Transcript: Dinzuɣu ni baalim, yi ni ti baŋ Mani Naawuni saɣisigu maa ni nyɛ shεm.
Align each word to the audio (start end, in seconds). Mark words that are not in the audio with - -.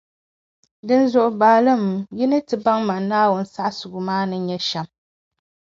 Dinzuɣu 0.87 1.31
ni 1.33 1.37
baalim, 1.39 1.85
yi 2.17 2.25
ni 2.27 2.39
ti 2.47 2.55
baŋ 2.63 2.79
Mani 2.87 3.07
Naawuni 3.09 3.47
saɣisigu 3.53 3.99
maa 4.07 4.23
ni 4.29 4.37
nyɛ 4.47 4.57
shεm. 4.67 4.87